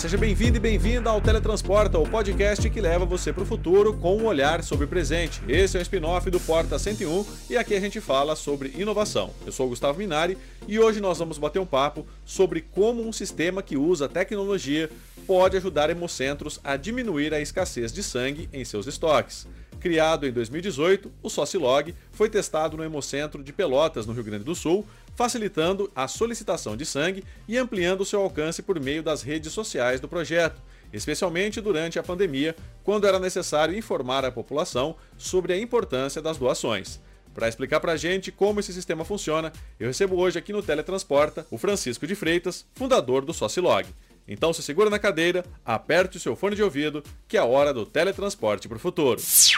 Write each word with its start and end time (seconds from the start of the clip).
seja 0.00 0.16
bem-vindo 0.16 0.56
e 0.56 0.60
bem-vinda 0.60 1.10
ao 1.10 1.20
Teletransporta, 1.20 1.98
o 1.98 2.08
podcast 2.08 2.70
que 2.70 2.80
leva 2.80 3.04
você 3.04 3.34
para 3.34 3.42
o 3.42 3.46
futuro 3.46 3.94
com 3.98 4.16
um 4.16 4.24
olhar 4.24 4.64
sobre 4.64 4.86
o 4.86 4.88
presente. 4.88 5.42
Esse 5.46 5.76
é 5.76 5.80
o 5.80 5.82
spin-off 5.82 6.30
do 6.30 6.40
Porta 6.40 6.78
101 6.78 7.26
e 7.50 7.56
aqui 7.58 7.74
a 7.74 7.80
gente 7.80 8.00
fala 8.00 8.34
sobre 8.34 8.72
inovação. 8.78 9.28
Eu 9.44 9.52
sou 9.52 9.66
o 9.66 9.68
Gustavo 9.68 9.98
Minari 9.98 10.38
e 10.66 10.78
hoje 10.78 11.02
nós 11.02 11.18
vamos 11.18 11.36
bater 11.36 11.58
um 11.58 11.66
papo 11.66 12.06
sobre 12.24 12.62
como 12.62 13.06
um 13.06 13.12
sistema 13.12 13.62
que 13.62 13.76
usa 13.76 14.08
tecnologia 14.08 14.88
pode 15.26 15.58
ajudar 15.58 15.90
hemocentros 15.90 16.58
a 16.64 16.76
diminuir 16.76 17.34
a 17.34 17.40
escassez 17.40 17.92
de 17.92 18.02
sangue 18.02 18.48
em 18.54 18.64
seus 18.64 18.86
estoques. 18.86 19.46
Criado 19.80 20.26
em 20.26 20.30
2018, 20.30 21.10
o 21.22 21.30
Socilog 21.30 21.94
foi 22.12 22.28
testado 22.28 22.76
no 22.76 22.84
Hemocentro 22.84 23.42
de 23.42 23.50
Pelotas, 23.50 24.04
no 24.04 24.12
Rio 24.12 24.22
Grande 24.22 24.44
do 24.44 24.54
Sul, 24.54 24.86
facilitando 25.16 25.90
a 25.96 26.06
solicitação 26.06 26.76
de 26.76 26.84
sangue 26.84 27.24
e 27.48 27.56
ampliando 27.56 28.04
seu 28.04 28.20
alcance 28.20 28.62
por 28.62 28.78
meio 28.78 29.02
das 29.02 29.22
redes 29.22 29.54
sociais 29.54 29.98
do 29.98 30.06
projeto, 30.06 30.60
especialmente 30.92 31.62
durante 31.62 31.98
a 31.98 32.02
pandemia, 32.02 32.54
quando 32.84 33.06
era 33.06 33.18
necessário 33.18 33.74
informar 33.74 34.22
a 34.22 34.30
população 34.30 34.96
sobre 35.16 35.54
a 35.54 35.58
importância 35.58 36.20
das 36.20 36.36
doações. 36.36 37.00
Para 37.32 37.48
explicar 37.48 37.80
para 37.80 37.92
a 37.92 37.96
gente 37.96 38.30
como 38.30 38.60
esse 38.60 38.74
sistema 38.74 39.02
funciona, 39.02 39.50
eu 39.78 39.86
recebo 39.86 40.16
hoje 40.16 40.38
aqui 40.38 40.52
no 40.52 40.62
Teletransporta 40.62 41.46
o 41.50 41.56
Francisco 41.56 42.06
de 42.06 42.14
Freitas, 42.14 42.66
fundador 42.74 43.24
do 43.24 43.32
Socilog. 43.32 43.88
Então 44.30 44.52
se 44.52 44.62
segura 44.62 44.88
na 44.88 44.98
cadeira, 45.00 45.44
aperte 45.66 46.16
o 46.16 46.20
seu 46.20 46.36
fone 46.36 46.54
de 46.54 46.62
ouvido, 46.62 47.02
que 47.26 47.36
é 47.36 47.40
a 47.40 47.44
hora 47.44 47.74
do 47.74 47.84
teletransporte 47.84 48.68
para 48.68 48.76
o 48.76 48.80
futuro. 48.80 49.18
Se 49.18 49.56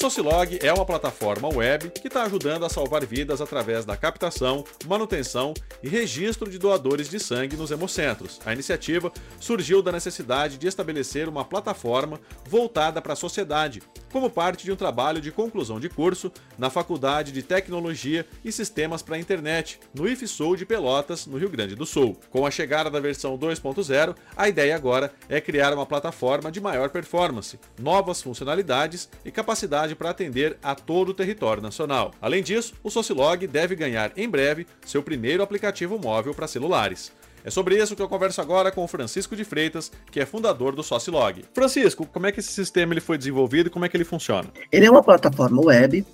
Socilog 0.00 0.58
é 0.62 0.72
uma 0.72 0.86
plataforma 0.86 1.46
web 1.54 1.90
que 1.90 2.08
está 2.08 2.22
ajudando 2.22 2.64
a 2.64 2.70
salvar 2.70 3.04
vidas 3.04 3.42
através 3.42 3.84
da 3.84 3.98
captação, 3.98 4.64
manutenção 4.86 5.52
e 5.82 5.90
registro 5.90 6.50
de 6.50 6.58
doadores 6.58 7.10
de 7.10 7.20
sangue 7.20 7.54
nos 7.54 7.70
hemocentros. 7.70 8.40
A 8.46 8.54
iniciativa 8.54 9.12
surgiu 9.38 9.82
da 9.82 9.92
necessidade 9.92 10.56
de 10.56 10.66
estabelecer 10.66 11.28
uma 11.28 11.44
plataforma 11.44 12.18
voltada 12.48 13.02
para 13.02 13.12
a 13.12 13.16
sociedade, 13.16 13.82
como 14.10 14.30
parte 14.30 14.64
de 14.64 14.72
um 14.72 14.76
trabalho 14.76 15.20
de 15.20 15.30
conclusão 15.30 15.78
de 15.78 15.90
curso 15.90 16.32
na 16.58 16.70
Faculdade 16.70 17.30
de 17.30 17.42
Tecnologia 17.42 18.26
e 18.42 18.50
Sistemas 18.50 19.02
para 19.02 19.16
a 19.16 19.18
Internet, 19.18 19.80
no 19.94 20.08
IFSUL 20.08 20.56
de 20.56 20.64
Pelotas, 20.64 21.26
no 21.26 21.36
Rio 21.36 21.50
Grande 21.50 21.74
do 21.74 21.84
Sul. 21.84 22.18
Com 22.30 22.46
a 22.46 22.50
chegada 22.50 22.90
da 22.90 23.00
versão 23.00 23.38
2.0, 23.38 24.16
a 24.34 24.48
ideia 24.48 24.74
agora 24.74 25.12
é 25.28 25.42
criar 25.42 25.74
uma 25.74 25.84
plataforma 25.84 26.50
de 26.50 26.58
maior 26.58 26.88
performance, 26.88 27.60
novas 27.78 28.22
funcionalidades 28.22 29.10
e 29.24 29.30
capacidade 29.30 29.89
para 29.94 30.10
atender 30.10 30.56
a 30.62 30.74
todo 30.74 31.10
o 31.10 31.14
território 31.14 31.62
nacional. 31.62 32.12
Além 32.20 32.42
disso, 32.42 32.74
o 32.82 32.90
Socilog 32.90 33.46
deve 33.46 33.74
ganhar 33.74 34.12
em 34.16 34.28
breve 34.28 34.66
seu 34.84 35.02
primeiro 35.02 35.42
aplicativo 35.42 35.98
móvel 35.98 36.34
para 36.34 36.46
celulares. 36.46 37.12
É 37.42 37.50
sobre 37.50 37.82
isso 37.82 37.96
que 37.96 38.02
eu 38.02 38.08
converso 38.08 38.40
agora 38.40 38.70
com 38.70 38.84
o 38.84 38.88
Francisco 38.88 39.34
de 39.34 39.44
Freitas, 39.44 39.90
que 40.10 40.20
é 40.20 40.26
fundador 40.26 40.74
do 40.74 40.82
Socilog. 40.82 41.44
Francisco, 41.54 42.06
como 42.06 42.26
é 42.26 42.32
que 42.32 42.40
esse 42.40 42.52
sistema 42.52 42.92
ele 42.92 43.00
foi 43.00 43.16
desenvolvido 43.16 43.68
e 43.68 43.70
como 43.70 43.84
é 43.84 43.88
que 43.88 43.96
ele 43.96 44.04
funciona? 44.04 44.48
Ele 44.70 44.84
é 44.84 44.90
uma 44.90 45.02
plataforma 45.02 45.62
web 45.64 46.04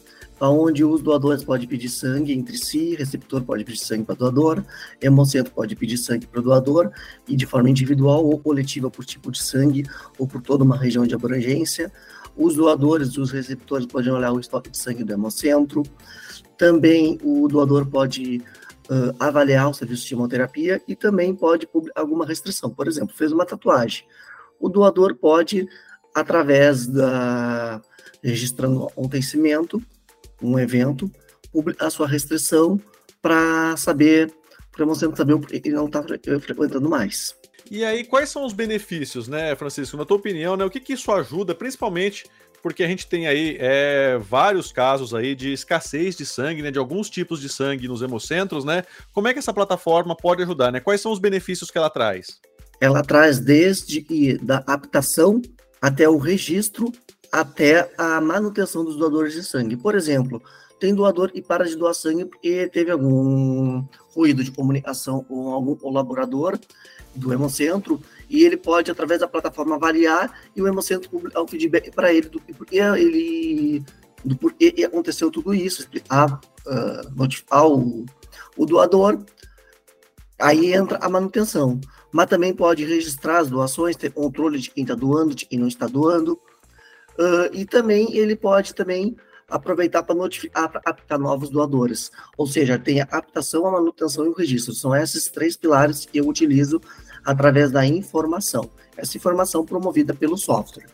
onde 0.40 0.84
os 0.84 1.00
doadores 1.00 1.42
podem 1.42 1.66
pedir 1.66 1.88
sangue 1.88 2.32
entre 2.32 2.58
si, 2.58 2.94
receptor 2.94 3.42
pode 3.42 3.64
pedir 3.64 3.78
sangue 3.78 4.04
para 4.04 4.14
doador, 4.14 4.62
hemocentro 5.00 5.52
pode 5.52 5.74
pedir 5.74 5.96
sangue 5.96 6.26
para 6.26 6.40
o 6.40 6.42
doador, 6.42 6.90
e 7.26 7.34
de 7.34 7.46
forma 7.46 7.70
individual 7.70 8.24
ou 8.24 8.38
coletiva 8.38 8.90
por 8.90 9.04
tipo 9.04 9.32
de 9.32 9.42
sangue 9.42 9.84
ou 10.18 10.26
por 10.26 10.42
toda 10.42 10.62
uma 10.62 10.76
região 10.76 11.06
de 11.06 11.14
abrangência. 11.14 11.90
Os 12.36 12.54
doadores, 12.54 13.16
os 13.16 13.30
receptores 13.30 13.86
podem 13.86 14.12
olhar 14.12 14.32
o 14.32 14.40
estoque 14.40 14.70
de 14.70 14.78
sangue 14.78 15.04
do 15.04 15.12
hemocentro. 15.12 15.82
Também 16.58 17.18
o 17.22 17.48
doador 17.48 17.86
pode 17.86 18.42
uh, 18.90 19.14
avaliar 19.18 19.70
o 19.70 19.74
serviço 19.74 20.06
de 20.06 20.14
hemoterapia 20.14 20.82
e 20.86 20.94
também 20.94 21.34
pode 21.34 21.68
alguma 21.94 22.26
restrição. 22.26 22.70
Por 22.70 22.86
exemplo, 22.86 23.16
fez 23.16 23.32
uma 23.32 23.46
tatuagem. 23.46 24.04
O 24.60 24.68
doador 24.68 25.14
pode, 25.14 25.68
através 26.14 26.86
da 26.86 27.80
registrando 28.22 28.82
um 28.82 28.86
acontecimento, 28.86 29.82
um 30.42 30.58
evento, 30.58 31.10
a 31.78 31.90
sua 31.90 32.06
restrição 32.06 32.80
para 33.22 33.76
saber, 33.76 34.32
para 34.72 34.82
o 34.82 34.84
hemocentro 34.84 35.16
saber 35.16 35.38
ele 35.50 35.70
não 35.70 35.86
está 35.86 36.02
frequentando 36.02 36.88
mais. 36.88 37.34
E 37.70 37.84
aí, 37.84 38.04
quais 38.04 38.28
são 38.28 38.44
os 38.44 38.52
benefícios, 38.52 39.28
né, 39.28 39.54
Francisco? 39.56 39.96
Na 39.96 40.04
tua 40.04 40.16
opinião, 40.16 40.56
né, 40.56 40.64
o 40.64 40.70
que, 40.70 40.80
que 40.80 40.92
isso 40.92 41.10
ajuda, 41.12 41.54
principalmente 41.54 42.24
porque 42.62 42.82
a 42.82 42.88
gente 42.88 43.06
tem 43.06 43.28
aí 43.28 43.56
é, 43.60 44.18
vários 44.18 44.72
casos 44.72 45.14
aí 45.14 45.36
de 45.36 45.52
escassez 45.52 46.16
de 46.16 46.26
sangue, 46.26 46.62
né, 46.62 46.70
de 46.72 46.78
alguns 46.80 47.08
tipos 47.08 47.40
de 47.40 47.48
sangue 47.48 47.86
nos 47.86 48.02
hemocentros, 48.02 48.64
né? 48.64 48.82
Como 49.12 49.28
é 49.28 49.32
que 49.32 49.38
essa 49.38 49.52
plataforma 49.52 50.16
pode 50.16 50.42
ajudar, 50.42 50.72
né? 50.72 50.80
Quais 50.80 51.00
são 51.00 51.12
os 51.12 51.20
benefícios 51.20 51.70
que 51.70 51.78
ela 51.78 51.88
traz? 51.88 52.40
Ela 52.80 53.02
traz 53.02 53.38
desde 53.38 54.36
da 54.38 54.56
adaptação 54.58 55.40
até 55.80 56.08
o 56.08 56.18
registro, 56.18 56.90
até 57.30 57.88
a 57.96 58.20
manutenção 58.20 58.84
dos 58.84 58.96
doadores 58.96 59.34
de 59.34 59.44
sangue. 59.44 59.76
Por 59.76 59.94
exemplo, 59.94 60.42
tem 60.78 60.94
doador 60.94 61.30
e 61.34 61.42
para 61.42 61.64
de 61.64 61.76
doar 61.76 61.94
sangue 61.94 62.24
porque 62.24 62.68
teve 62.68 62.90
algum 62.90 63.84
ruído 64.14 64.44
de 64.44 64.50
comunicação 64.50 65.24
com 65.24 65.50
algum 65.50 65.74
colaborador 65.74 66.58
do 67.14 67.32
Hemocentro 67.32 68.00
e 68.28 68.44
ele 68.44 68.56
pode, 68.56 68.90
através 68.90 69.20
da 69.20 69.28
plataforma, 69.28 69.76
avaliar 69.76 70.32
e 70.54 70.60
o 70.60 70.68
Hemocentro 70.68 71.08
publicar 71.08 71.40
o 71.40 71.48
feedback 71.48 71.90
para 71.90 72.12
ele 72.12 72.28
do 72.28 72.40
porquê 72.40 72.78
ele 72.78 73.84
do 74.24 74.36
porquê 74.36 74.74
aconteceu 74.84 75.30
tudo 75.30 75.54
isso, 75.54 75.80
explicar, 75.80 76.40
uh, 76.66 77.14
notificar 77.14 77.66
o, 77.66 78.04
o 78.56 78.66
doador. 78.66 79.24
Aí 80.38 80.74
entra 80.74 80.98
a 81.00 81.08
manutenção. 81.08 81.80
Mas 82.10 82.26
também 82.26 82.52
pode 82.52 82.84
registrar 82.84 83.38
as 83.38 83.50
doações, 83.50 83.96
ter 83.96 84.10
controle 84.10 84.58
de 84.58 84.70
quem 84.70 84.82
está 84.82 84.94
doando, 84.94 85.34
de 85.34 85.46
quem 85.46 85.58
não 85.58 85.68
está 85.68 85.86
doando. 85.86 86.32
Uh, 87.18 87.48
e 87.52 87.64
também 87.64 88.16
ele 88.16 88.34
pode 88.34 88.74
também 88.74 89.16
aproveitar 89.48 90.02
para 90.02 90.14
notificar, 90.14 90.70
para 90.70 90.80
captar 90.80 91.18
novos 91.18 91.50
doadores. 91.50 92.10
Ou 92.36 92.46
seja, 92.46 92.78
tem 92.78 93.00
a 93.00 93.06
captação, 93.06 93.66
a 93.66 93.70
manutenção 93.70 94.26
e 94.26 94.28
o 94.28 94.34
registro. 94.34 94.74
São 94.74 94.94
esses 94.94 95.26
três 95.26 95.56
pilares 95.56 96.04
que 96.04 96.18
eu 96.18 96.26
utilizo 96.26 96.80
através 97.24 97.70
da 97.70 97.86
informação. 97.86 98.70
Essa 98.96 99.16
informação 99.16 99.64
promovida 99.64 100.14
pelo 100.14 100.36
software. 100.36 100.86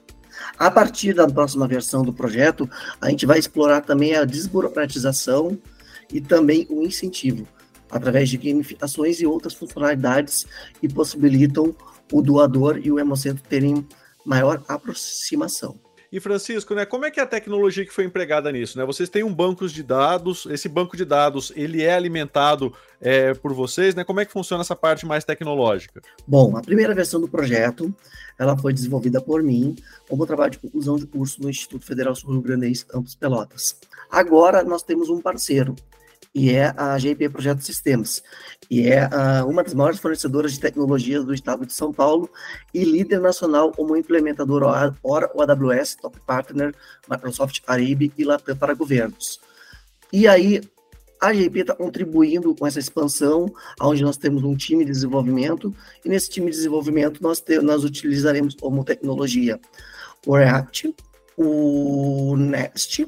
A 0.58 0.70
partir 0.70 1.14
da 1.14 1.28
próxima 1.28 1.66
versão 1.68 2.02
do 2.02 2.12
projeto, 2.12 2.68
a 3.00 3.10
gente 3.10 3.26
vai 3.26 3.38
explorar 3.38 3.82
também 3.82 4.14
a 4.14 4.24
desburocratização 4.24 5.58
e 6.12 6.20
também 6.20 6.66
o 6.69 6.82
incentivo, 6.82 7.46
através 7.90 8.28
de 8.28 8.38
gamificações 8.38 9.20
e 9.20 9.26
outras 9.26 9.54
funcionalidades 9.54 10.46
que 10.81 10.88
possibilitam 10.88 11.75
o 12.10 12.22
doador 12.22 12.78
e 12.82 12.90
o 12.90 12.98
hemocentro 12.98 13.43
terem 13.48 13.87
maior 14.25 14.62
aproximação. 14.69 15.78
E 16.12 16.20
Francisco, 16.20 16.75
né, 16.75 16.85
como 16.85 17.06
é 17.06 17.11
que 17.11 17.19
é 17.19 17.23
a 17.23 17.26
tecnologia 17.26 17.87
que 17.87 17.93
foi 17.93 18.05
empregada 18.05 18.53
nisso? 18.53 18.76
Né? 18.76 18.85
Vocês 18.85 19.09
têm 19.09 19.25
um 19.25 19.35
banco 19.35 19.67
de 19.67 19.82
dados, 19.82 20.47
esse 20.50 20.69
banco 20.69 20.94
de 20.94 21.06
dados 21.06 21.50
ele 21.56 21.82
é 21.82 21.94
alimentado 21.94 22.70
é, 23.00 23.32
por 23.32 23.55
vocês, 23.55 23.94
né? 23.94 24.05
Como 24.05 24.20
é 24.20 24.26
que 24.26 24.32
funciona 24.32 24.61
essa 24.61 24.76
parte 24.76 25.06
mais 25.06 25.25
tecnológica? 25.25 26.03
Bom, 26.26 26.55
a 26.56 26.61
primeira 26.61 26.94
versão 26.94 27.19
do 27.19 27.26
projeto 27.26 27.93
ela 28.38 28.56
foi 28.56 28.75
desenvolvida 28.75 29.20
por 29.23 29.43
mim 29.43 29.75
como 30.06 30.26
trabalho 30.26 30.53
de 30.53 30.59
conclusão 30.59 30.97
de 30.97 31.06
curso 31.06 31.41
no 31.43 31.49
Instituto 31.49 31.85
Federal 31.87 32.15
Sul 32.15 32.32
Rio 32.32 32.43
Grandense 32.43 32.85
Campos 32.85 33.15
Pelotas. 33.15 33.76
Agora 34.11 34.62
nós 34.62 34.82
temos 34.82 35.08
um 35.08 35.20
parceiro, 35.20 35.75
e 36.34 36.50
é 36.50 36.73
a 36.76 36.99
GIP 36.99 37.29
Projeto 37.29 37.61
Sistemas, 37.61 38.23
e 38.70 38.88
é 38.88 39.06
uh, 39.06 39.46
uma 39.49 39.62
das 39.62 39.75
maiores 39.75 40.00
fornecedoras 40.00 40.52
de 40.52 40.61
tecnologias 40.61 41.25
do 41.25 41.34
estado 41.34 41.67
de 41.67 41.73
São 41.73 41.93
Paulo 41.93 42.31
e 42.73 42.84
líder 42.84 43.20
nacional 43.20 43.70
como 43.73 43.96
implementador 43.96 44.62
Ora 45.02 45.31
AWS, 45.37 45.96
Top 45.96 46.19
Partner, 46.26 46.75
Microsoft 47.08 47.61
Aribe 47.67 48.12
e 48.17 48.25
Latam 48.25 48.56
para 48.56 48.75
governos. 48.75 49.40
E 50.12 50.26
aí, 50.26 50.62
a 51.20 51.32
GIP 51.32 51.61
está 51.61 51.75
contribuindo 51.75 52.55
com 52.55 52.67
essa 52.67 52.81
expansão, 52.81 53.52
onde 53.81 54.02
nós 54.02 54.17
temos 54.17 54.43
um 54.43 54.56
time 54.56 54.84
de 54.84 54.90
desenvolvimento, 54.90 55.73
e 56.05 56.08
nesse 56.08 56.29
time 56.31 56.50
de 56.50 56.56
desenvolvimento 56.56 57.23
nós, 57.23 57.40
te, 57.40 57.61
nós 57.61 57.84
utilizaremos 57.84 58.55
como 58.55 58.84
tecnologia 58.84 59.61
o 60.26 60.37
React, 60.37 60.94
o 61.37 62.37
Next, 62.37 63.06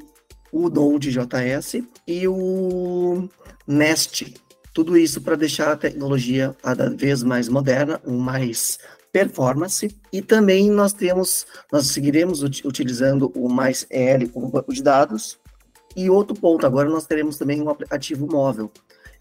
o 0.54 0.70
Node.js 0.70 1.82
e 2.06 2.28
o 2.28 3.28
Nest. 3.66 4.32
Tudo 4.72 4.96
isso 4.96 5.20
para 5.20 5.34
deixar 5.34 5.72
a 5.72 5.76
tecnologia 5.76 6.56
cada 6.62 6.88
vez 6.90 7.24
mais 7.24 7.48
moderna, 7.48 8.00
mais 8.06 8.78
performance 9.12 9.88
e 10.12 10.22
também 10.22 10.70
nós 10.70 10.92
temos, 10.92 11.44
nós 11.72 11.86
seguiremos 11.86 12.42
utilizando 12.42 13.32
o 13.34 13.48
mais 13.48 13.84
L 13.90 14.28
como 14.28 14.48
banco 14.48 14.72
de 14.72 14.82
dados 14.82 15.38
e 15.96 16.08
outro 16.08 16.36
ponto, 16.36 16.64
agora 16.66 16.88
nós 16.88 17.06
teremos 17.06 17.36
também 17.36 17.60
um 17.60 17.68
aplicativo 17.68 18.26
móvel. 18.26 18.70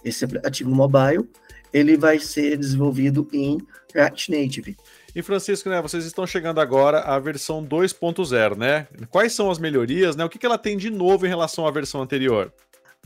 Esse 0.03 0.25
aplicativo 0.25 0.69
mobile, 0.69 1.27
ele 1.71 1.97
vai 1.97 2.19
ser 2.19 2.57
desenvolvido 2.57 3.27
em 3.33 3.57
React 3.93 4.31
Native. 4.31 4.77
E 5.15 5.21
Francisco, 5.21 5.69
né, 5.69 5.81
vocês 5.81 6.05
estão 6.05 6.25
chegando 6.25 6.59
agora 6.59 7.01
à 7.01 7.19
versão 7.19 7.63
2.0, 7.63 8.57
né? 8.57 8.87
Quais 9.11 9.33
são 9.33 9.51
as 9.51 9.59
melhorias, 9.59 10.15
né? 10.15 10.25
O 10.25 10.29
que, 10.29 10.39
que 10.39 10.45
ela 10.45 10.57
tem 10.57 10.75
de 10.75 10.89
novo 10.89 11.25
em 11.25 11.29
relação 11.29 11.67
à 11.67 11.71
versão 11.71 12.01
anterior? 12.01 12.51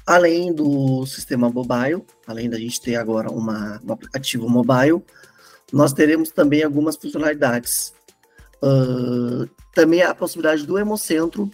Além 0.06 0.54
do 0.54 1.06
sistema 1.06 1.50
mobile, 1.50 2.02
além 2.26 2.50
da 2.50 2.58
gente 2.58 2.80
ter 2.80 2.96
agora 2.96 3.30
uma, 3.30 3.82
um 3.86 3.92
aplicativo 3.92 4.48
mobile, 4.48 5.04
nós 5.72 5.92
teremos 5.92 6.30
também 6.30 6.64
algumas 6.64 6.96
funcionalidades. 6.96 7.94
Uh, 8.64 9.50
também 9.76 10.02
a 10.02 10.16
possibilidade 10.16 10.66
do 10.66 10.80
Hemocentro 10.80 11.52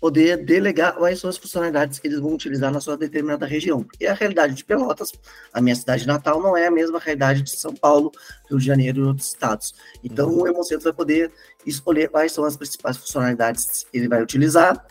poder 0.00 0.44
delegar 0.44 0.94
quais 0.94 1.18
são 1.18 1.28
as 1.28 1.36
funcionalidades 1.36 1.98
que 1.98 2.06
eles 2.06 2.20
vão 2.20 2.32
utilizar 2.32 2.72
na 2.72 2.80
sua 2.80 2.96
determinada 2.96 3.46
região. 3.46 3.84
E 4.00 4.06
a 4.06 4.14
realidade 4.14 4.54
de 4.54 4.64
Pelotas, 4.64 5.12
a 5.52 5.60
minha 5.60 5.74
cidade 5.74 6.06
natal, 6.06 6.40
não 6.40 6.56
é 6.56 6.66
a 6.66 6.70
mesma 6.70 6.98
realidade 6.98 7.42
de 7.42 7.50
São 7.50 7.74
Paulo, 7.74 8.12
Rio 8.48 8.58
de 8.58 8.64
Janeiro 8.64 9.00
e 9.00 9.04
outros 9.04 9.28
estados. 9.28 9.74
Então, 10.02 10.28
uhum. 10.28 10.42
o 10.42 10.48
Hemocentro 10.48 10.84
vai 10.84 10.92
poder 10.92 11.32
escolher 11.66 12.08
quais 12.08 12.32
são 12.32 12.44
as 12.44 12.56
principais 12.56 12.96
funcionalidades 12.96 13.84
que 13.90 13.98
ele 13.98 14.08
vai 14.08 14.22
utilizar 14.22 14.86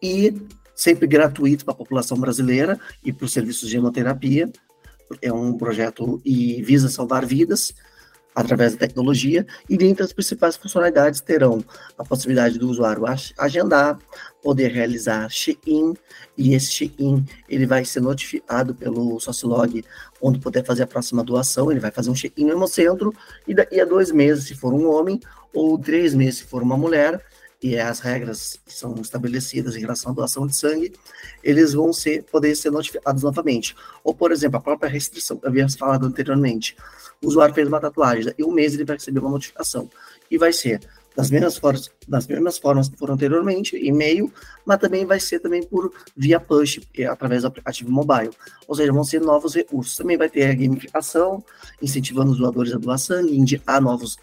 e 0.00 0.34
sempre 0.74 1.06
gratuito 1.06 1.64
para 1.64 1.74
a 1.74 1.76
população 1.76 2.18
brasileira 2.18 2.78
e 3.04 3.12
para 3.12 3.24
os 3.24 3.32
serviços 3.32 3.68
de 3.68 3.76
hemoterapia. 3.76 4.50
É 5.20 5.32
um 5.32 5.56
projeto 5.56 6.20
e 6.24 6.62
visa 6.62 6.88
salvar 6.88 7.26
vidas 7.26 7.74
através 8.34 8.72
da 8.72 8.78
tecnologia, 8.78 9.46
e 9.68 9.76
dentre 9.76 10.02
as 10.02 10.12
principais 10.12 10.56
funcionalidades 10.56 11.20
terão 11.20 11.64
a 11.96 12.04
possibilidade 12.04 12.58
do 12.58 12.68
usuário 12.68 13.04
agendar, 13.38 13.98
poder 14.42 14.72
realizar 14.72 15.28
check-in, 15.28 15.94
e 16.36 16.54
esse 16.54 16.70
check-in 16.70 17.24
ele 17.48 17.66
vai 17.66 17.84
ser 17.84 18.00
notificado 18.00 18.74
pelo 18.74 19.20
Sociolog 19.20 19.84
quando 20.20 20.40
puder 20.40 20.64
fazer 20.64 20.82
a 20.82 20.86
próxima 20.86 21.22
doação, 21.22 21.70
ele 21.70 21.80
vai 21.80 21.90
fazer 21.90 22.10
um 22.10 22.14
check-in 22.14 22.46
no 22.46 22.52
Hemocentro, 22.52 23.14
e 23.46 23.54
daqui 23.54 23.80
a 23.80 23.84
dois 23.84 24.10
meses, 24.10 24.44
se 24.44 24.54
for 24.54 24.72
um 24.72 24.88
homem, 24.90 25.20
ou 25.52 25.78
três 25.78 26.14
meses, 26.14 26.38
se 26.38 26.44
for 26.44 26.62
uma 26.62 26.76
mulher, 26.76 27.22
e 27.64 27.78
as 27.78 27.98
regras 28.00 28.60
que 28.66 28.74
são 28.74 28.94
estabelecidas 29.00 29.74
em 29.74 29.80
relação 29.80 30.12
à 30.12 30.14
doação 30.14 30.46
de 30.46 30.54
sangue, 30.54 30.92
eles 31.42 31.72
vão 31.72 31.94
ser, 31.94 32.22
poder 32.24 32.54
ser 32.54 32.70
notificados 32.70 33.22
novamente. 33.22 33.74
Ou, 34.02 34.14
por 34.14 34.32
exemplo, 34.32 34.58
a 34.58 34.60
própria 34.60 34.90
restrição 34.90 35.38
que 35.38 35.46
havia 35.46 35.66
falado 35.70 36.04
anteriormente. 36.04 36.76
O 37.24 37.28
usuário 37.28 37.54
fez 37.54 37.66
uma 37.66 37.80
tatuagem, 37.80 38.32
e 38.36 38.44
um 38.44 38.52
mês 38.52 38.74
ele 38.74 38.84
vai 38.84 38.96
receber 38.96 39.20
uma 39.20 39.30
notificação. 39.30 39.88
E 40.30 40.36
vai 40.36 40.52
ser 40.52 40.80
das 41.16 41.30
mesmas 41.30 41.56
formas, 41.56 41.90
das 42.06 42.26
mesmas 42.26 42.58
formas 42.58 42.88
que 42.88 42.98
foram 42.98 43.14
anteriormente, 43.14 43.76
e-mail, 43.76 44.32
mas 44.64 44.78
também 44.78 45.06
vai 45.06 45.18
ser 45.18 45.38
também 45.38 45.62
por 45.62 45.92
via 46.16 46.38
push, 46.38 46.80
é 46.96 47.06
através 47.06 47.42
do 47.42 47.48
aplicativo 47.48 47.90
mobile. 47.90 48.30
Ou 48.68 48.74
seja, 48.74 48.92
vão 48.92 49.04
ser 49.04 49.20
novos 49.20 49.54
recursos. 49.54 49.96
Também 49.96 50.16
vai 50.16 50.28
ter 50.28 50.50
a 50.50 50.54
gamificação, 50.54 51.42
incentivando 51.80 52.32
os 52.32 52.38
doadores 52.38 52.72
a 52.72 52.78
doar 52.78 52.98
sangue, 52.98 53.36
indicar 53.36 53.80
novos 53.80 54.18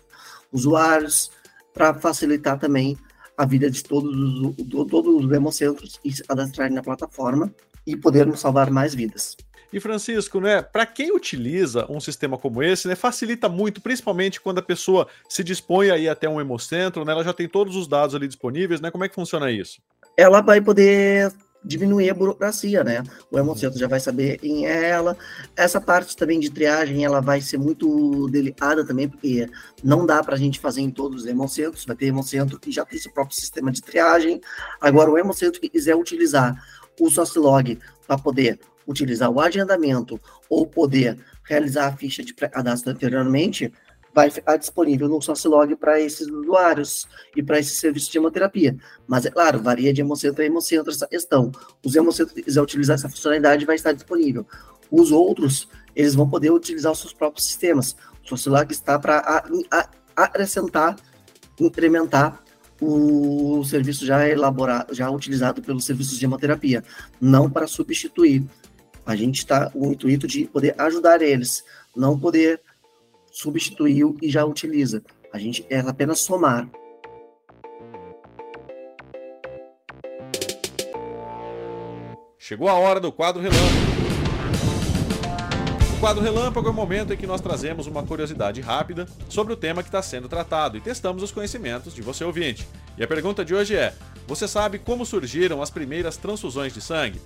usuários, 0.51 1.31
para 1.73 1.93
facilitar 1.93 2.59
também 2.59 2.97
a 3.37 3.45
vida 3.45 3.71
de 3.71 3.83
todos 3.83 4.13
os, 4.13 4.55
todos 4.89 5.25
os 5.25 5.31
hemocentros 5.31 5.99
e 6.03 6.11
se 6.11 6.23
cadastrarem 6.23 6.75
na 6.75 6.83
plataforma 6.83 7.51
e 7.87 7.95
podermos 7.95 8.41
salvar 8.41 8.69
mais 8.69 8.93
vidas. 8.93 9.37
E 9.71 9.79
Francisco, 9.79 10.41
né, 10.41 10.61
para 10.61 10.85
quem 10.85 11.15
utiliza 11.15 11.85
um 11.89 11.99
sistema 11.99 12.37
como 12.37 12.61
esse, 12.61 12.87
né, 12.87 12.95
facilita 12.95 13.47
muito, 13.47 13.81
principalmente 13.81 14.41
quando 14.41 14.59
a 14.59 14.63
pessoa 14.63 15.07
se 15.29 15.43
dispõe 15.43 15.89
a 15.89 15.97
ir 15.97 16.09
até 16.09 16.27
um 16.27 16.41
hemocentro, 16.41 17.05
né, 17.05 17.11
ela 17.13 17.23
já 17.23 17.33
tem 17.33 17.47
todos 17.47 17.75
os 17.75 17.87
dados 17.87 18.13
ali 18.13 18.27
disponíveis, 18.27 18.81
né? 18.81 18.91
Como 18.91 19.03
é 19.03 19.09
que 19.09 19.15
funciona 19.15 19.49
isso? 19.49 19.81
Ela 20.17 20.41
vai 20.41 20.59
poder 20.59 21.31
diminuir 21.63 22.09
a 22.09 22.13
burocracia, 22.13 22.83
né? 22.83 23.03
O 23.29 23.37
hemocentro 23.37 23.79
já 23.79 23.87
vai 23.87 23.99
saber 23.99 24.39
quem 24.39 24.65
é 24.65 24.89
ela. 24.89 25.15
Essa 25.55 25.79
parte 25.79 26.15
também 26.15 26.39
de 26.39 26.49
triagem, 26.49 27.05
ela 27.05 27.21
vai 27.21 27.39
ser 27.39 27.57
muito 27.57 28.27
delicada 28.29 28.85
também, 28.85 29.07
porque 29.07 29.47
não 29.83 30.05
dá 30.05 30.23
para 30.23 30.35
a 30.35 30.37
gente 30.37 30.59
fazer 30.59 30.81
em 30.81 30.89
todos 30.89 31.21
os 31.21 31.27
hemocentros. 31.27 31.85
Vai 31.85 31.95
ter 31.95 32.07
hemocentro 32.07 32.59
que 32.59 32.71
já 32.71 32.83
tem 32.83 32.99
seu 32.99 33.11
próprio 33.11 33.35
sistema 33.35 33.71
de 33.71 33.81
triagem. 33.81 34.41
Agora, 34.79 35.11
o 35.11 35.17
hemocentro 35.17 35.61
que 35.61 35.69
quiser 35.69 35.95
utilizar 35.95 36.55
o 36.99 37.09
Socilog 37.09 37.79
para 38.07 38.17
poder 38.17 38.59
utilizar 38.87 39.29
o 39.29 39.39
agendamento 39.39 40.19
ou 40.49 40.65
poder 40.65 41.17
realizar 41.43 41.87
a 41.87 41.95
ficha 41.95 42.23
de 42.23 42.33
cadastro 42.33 42.91
anteriormente, 42.91 43.71
vai 44.13 44.29
ficar 44.29 44.57
disponível 44.57 45.07
no 45.07 45.21
Socilog 45.21 45.75
para 45.75 45.99
esses 45.99 46.27
usuários 46.27 47.07
e 47.35 47.41
para 47.41 47.59
esse 47.59 47.75
serviço 47.75 48.11
de 48.11 48.17
hemoterapia. 48.17 48.75
Mas, 49.07 49.25
é 49.25 49.31
claro, 49.31 49.61
varia 49.61 49.93
de 49.93 50.01
hemocentro 50.01 50.41
a 50.41 50.45
hemocentro 50.45 50.91
essa 50.91 51.07
questão. 51.07 51.51
Os 51.85 51.95
hemocentros 51.95 52.35
que 52.35 52.43
quiser 52.43 52.61
utilizar 52.61 52.95
essa 52.95 53.09
funcionalidade 53.09 53.65
vai 53.65 53.75
estar 53.75 53.93
disponível. 53.93 54.45
Os 54.89 55.11
outros, 55.11 55.69
eles 55.95 56.13
vão 56.13 56.29
poder 56.29 56.51
utilizar 56.51 56.91
os 56.91 56.99
seus 56.99 57.13
próprios 57.13 57.45
sistemas. 57.45 57.95
O 58.23 58.27
Socilog 58.27 58.71
está 58.71 58.99
para 58.99 59.45
acrescentar, 60.15 60.97
incrementar 61.59 62.43
o 62.81 63.63
serviço 63.63 64.05
já 64.05 64.27
elaborado, 64.27 64.93
já 64.93 65.09
utilizado 65.09 65.61
pelos 65.61 65.85
serviços 65.85 66.17
de 66.17 66.25
hemoterapia, 66.25 66.83
não 67.19 67.49
para 67.49 67.67
substituir. 67.67 68.43
A 69.05 69.15
gente 69.15 69.39
está 69.39 69.69
com 69.69 69.87
o 69.87 69.91
intuito 69.91 70.27
de 70.27 70.45
poder 70.45 70.75
ajudar 70.79 71.21
eles, 71.21 71.63
não 71.95 72.19
poder 72.19 72.61
substituiu 73.31 74.17
e 74.21 74.29
já 74.29 74.45
utiliza. 74.45 75.01
A 75.33 75.39
gente 75.39 75.65
é 75.69 75.79
apenas 75.79 76.19
somar. 76.19 76.67
Chegou 82.37 82.67
a 82.67 82.73
hora 82.73 82.99
do 82.99 83.11
quadro 83.11 83.41
relâmpago. 83.41 83.91
O 85.95 85.99
quadro 86.01 86.21
relâmpago 86.21 86.67
é 86.67 86.71
o 86.71 86.73
momento 86.73 87.13
em 87.13 87.17
que 87.17 87.27
nós 87.27 87.39
trazemos 87.39 87.87
uma 87.87 88.03
curiosidade 88.03 88.59
rápida 88.59 89.07
sobre 89.29 89.53
o 89.53 89.55
tema 89.55 89.81
que 89.81 89.87
está 89.87 90.01
sendo 90.01 90.27
tratado 90.27 90.75
e 90.75 90.81
testamos 90.81 91.23
os 91.23 91.31
conhecimentos 91.31 91.93
de 91.93 92.01
você 92.01 92.23
ouvinte. 92.23 92.67
E 92.97 93.03
a 93.03 93.07
pergunta 93.07 93.45
de 93.45 93.55
hoje 93.55 93.75
é: 93.75 93.93
você 94.27 94.47
sabe 94.47 94.79
como 94.79 95.05
surgiram 95.05 95.61
as 95.61 95.69
primeiras 95.69 96.17
transfusões 96.17 96.73
de 96.73 96.81
sangue? 96.81 97.21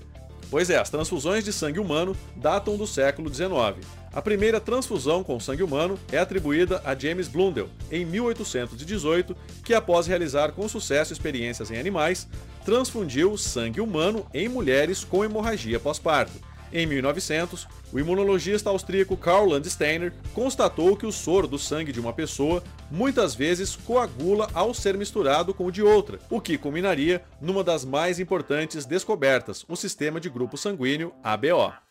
Pois 0.50 0.70
é, 0.70 0.78
as 0.78 0.90
transfusões 0.90 1.44
de 1.44 1.52
sangue 1.52 1.80
humano 1.80 2.16
datam 2.36 2.78
do 2.78 2.86
século 2.86 3.34
XIX. 3.34 3.86
A 4.14 4.22
primeira 4.22 4.62
transfusão 4.62 5.24
com 5.24 5.40
sangue 5.40 5.64
humano 5.64 6.00
é 6.12 6.18
atribuída 6.18 6.82
a 6.86 6.96
James 6.96 7.28
Blundell, 7.28 7.70
em 7.92 8.06
1818, 8.06 9.36
que 9.64 9.74
após 9.74 10.08
realizar 10.08 10.54
com 10.54 10.70
sucesso 10.70 11.12
experiências 11.12 11.70
em 11.70 11.78
animais, 11.78 12.28
transfundiu 12.64 13.38
sangue 13.38 13.82
humano 13.82 14.26
em 14.34 14.48
mulheres 14.48 15.04
com 15.04 15.26
hemorragia 15.26 15.80
pós-parto. 15.80 16.55
Em 16.74 16.86
1900, 16.86 17.68
o 17.94 18.00
imunologista 18.00 18.70
austríaco 18.70 19.16
Karl 19.16 19.48
Landsteiner 19.48 20.14
constatou 20.34 20.98
que 20.98 21.06
o 21.06 21.12
soro 21.12 21.48
do 21.48 21.58
sangue 21.58 21.92
de 21.92 22.00
uma 22.00 22.12
pessoa 22.12 22.64
muitas 22.92 23.36
vezes 23.36 23.76
coagula 23.76 24.50
ao 24.54 24.74
ser 24.74 24.98
misturado 24.98 25.54
com 25.54 25.66
o 25.66 25.72
de 25.72 25.82
outra, 25.82 26.20
o 26.30 26.42
que 26.42 26.58
culminaria 26.58 27.24
numa 27.40 27.64
das 27.64 27.86
mais 27.86 28.20
importantes 28.20 28.86
descobertas, 28.86 29.66
o 29.68 29.76
sistema 29.76 30.20
de 30.20 30.30
grupo 30.30 30.58
sanguíneo 30.58 31.14
ABO. 31.24 31.85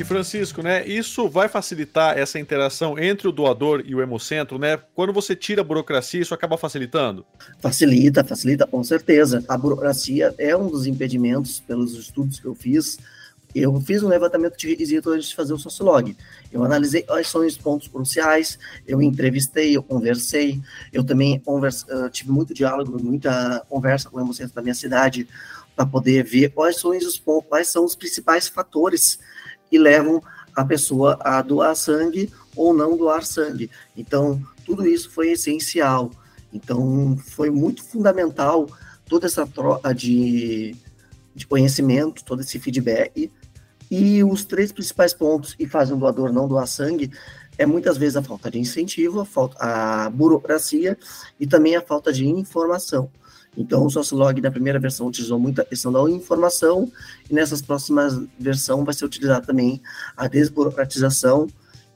E 0.00 0.04
Francisco, 0.04 0.62
né, 0.62 0.86
isso 0.86 1.28
vai 1.28 1.46
facilitar 1.46 2.16
essa 2.16 2.38
interação 2.38 2.98
entre 2.98 3.28
o 3.28 3.32
doador 3.32 3.82
e 3.84 3.94
o 3.94 4.00
hemocentro, 4.00 4.58
né? 4.58 4.78
Quando 4.94 5.12
você 5.12 5.36
tira 5.36 5.60
a 5.60 5.64
burocracia, 5.64 6.22
isso 6.22 6.32
acaba 6.32 6.56
facilitando? 6.56 7.26
Facilita, 7.58 8.24
facilita, 8.24 8.66
com 8.66 8.82
certeza. 8.82 9.44
A 9.46 9.58
burocracia 9.58 10.34
é 10.38 10.56
um 10.56 10.70
dos 10.70 10.86
impedimentos, 10.86 11.60
pelos 11.60 11.92
estudos 11.92 12.40
que 12.40 12.46
eu 12.46 12.54
fiz. 12.54 12.98
Eu 13.54 13.78
fiz 13.82 14.02
um 14.02 14.08
levantamento 14.08 14.56
de 14.56 14.68
requisitos 14.68 15.12
antes 15.12 15.28
de 15.28 15.34
fazer 15.34 15.52
o 15.52 15.58
Sociolog. 15.58 16.16
Eu 16.50 16.64
analisei 16.64 17.02
quais 17.02 17.28
são 17.28 17.46
os 17.46 17.58
pontos 17.58 17.86
cruciais, 17.86 18.58
eu 18.88 19.02
entrevistei, 19.02 19.76
eu 19.76 19.82
conversei, 19.82 20.62
eu 20.94 21.04
também 21.04 21.38
converse, 21.40 21.84
uh, 21.92 22.08
tive 22.08 22.30
muito 22.30 22.54
diálogo, 22.54 22.98
muita 23.02 23.62
conversa 23.68 24.08
com 24.08 24.16
o 24.16 24.20
hemocentro 24.20 24.54
da 24.54 24.62
minha 24.62 24.74
cidade 24.74 25.28
para 25.76 25.84
poder 25.84 26.24
ver 26.24 26.50
quais 26.50 26.78
são 26.78 26.96
os 26.96 27.22
quais 27.48 27.68
são 27.68 27.84
os 27.84 27.94
principais 27.94 28.48
fatores 28.48 29.18
e 29.70 29.78
levam 29.78 30.22
a 30.54 30.64
pessoa 30.64 31.18
a 31.20 31.40
doar 31.42 31.74
sangue 31.76 32.32
ou 32.56 32.74
não 32.74 32.96
doar 32.96 33.24
sangue. 33.24 33.70
Então, 33.96 34.42
tudo 34.64 34.86
isso 34.86 35.10
foi 35.10 35.32
essencial. 35.32 36.10
Então, 36.52 37.16
foi 37.16 37.50
muito 37.50 37.82
fundamental 37.82 38.66
toda 39.06 39.26
essa 39.26 39.46
troca 39.46 39.94
de, 39.94 40.76
de 41.34 41.46
conhecimento, 41.46 42.24
todo 42.24 42.40
esse 42.42 42.58
feedback. 42.58 43.30
E 43.90 44.22
os 44.22 44.44
três 44.44 44.70
principais 44.70 45.12
pontos 45.12 45.54
que 45.54 45.66
fazem 45.66 45.96
o 45.96 45.98
doador 45.98 46.32
não 46.32 46.46
doar 46.46 46.66
sangue 46.66 47.10
é 47.58 47.66
muitas 47.66 47.98
vezes 47.98 48.16
a 48.16 48.22
falta 48.22 48.50
de 48.50 48.58
incentivo, 48.58 49.20
a, 49.20 49.24
falta, 49.24 49.56
a 49.58 50.08
burocracia 50.10 50.96
e 51.38 51.46
também 51.46 51.76
a 51.76 51.82
falta 51.82 52.12
de 52.12 52.26
informação. 52.26 53.10
Então, 53.56 53.84
o 53.84 53.90
Sociolog 53.90 54.40
da 54.40 54.50
primeira 54.50 54.78
versão 54.78 55.08
utilizou 55.08 55.38
muito 55.38 55.60
a 55.60 55.64
questão 55.64 55.92
da 55.92 56.00
informação, 56.10 56.90
e 57.28 57.34
nessas 57.34 57.60
próximas 57.60 58.18
versões 58.38 58.84
vai 58.84 58.94
ser 58.94 59.04
utilizado 59.04 59.46
também 59.46 59.82
a 60.16 60.28
desburocratização 60.28 61.48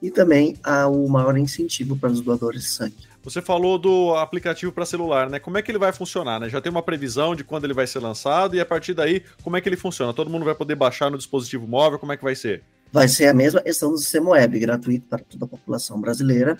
e 0.02 0.10
também 0.10 0.56
a, 0.62 0.86
o 0.86 1.08
maior 1.08 1.38
incentivo 1.38 1.96
para 1.96 2.10
os 2.10 2.20
doadores 2.20 2.62
de 2.62 2.68
sangue. 2.68 3.14
Você 3.22 3.40
falou 3.40 3.78
do 3.78 4.14
aplicativo 4.16 4.70
para 4.70 4.84
celular, 4.84 5.30
né? 5.30 5.38
Como 5.38 5.56
é 5.56 5.62
que 5.62 5.70
ele 5.70 5.78
vai 5.78 5.94
funcionar, 5.94 6.38
né? 6.38 6.50
Já 6.50 6.60
tem 6.60 6.70
uma 6.70 6.82
previsão 6.82 7.34
de 7.34 7.42
quando 7.42 7.64
ele 7.64 7.72
vai 7.72 7.86
ser 7.86 8.00
lançado 8.00 8.54
e 8.54 8.60
a 8.60 8.66
partir 8.66 8.92
daí, 8.92 9.22
como 9.42 9.56
é 9.56 9.62
que 9.62 9.68
ele 9.68 9.78
funciona? 9.78 10.12
Todo 10.12 10.28
mundo 10.28 10.44
vai 10.44 10.54
poder 10.54 10.74
baixar 10.74 11.10
no 11.10 11.16
dispositivo 11.16 11.66
móvel? 11.66 11.98
Como 11.98 12.12
é 12.12 12.18
que 12.18 12.22
vai 12.22 12.34
ser? 12.34 12.62
Vai 12.92 13.08
ser 13.08 13.28
a 13.28 13.34
mesma 13.34 13.62
questão 13.62 13.90
do 13.90 13.96
sistema 13.96 14.30
web, 14.30 14.58
gratuito 14.58 15.06
para 15.08 15.20
toda 15.20 15.46
a 15.46 15.48
população 15.48 15.98
brasileira, 15.98 16.58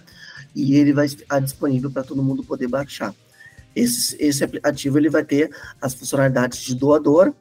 e 0.54 0.74
ele 0.76 0.94
vai 0.94 1.04
estar 1.04 1.38
disponível 1.38 1.90
para 1.90 2.02
todo 2.02 2.22
mundo 2.22 2.42
poder 2.42 2.66
baixar. 2.66 3.14
Esse, 3.75 4.16
esse 4.19 4.45
aplicativo 4.45 4.99
ele 4.99 5.11
vai 5.11 5.25
ter 5.25 5.50
as 5.81 5.95
funcionalidades 5.95 6.61
de 6.61 6.75
doador, 6.75 7.33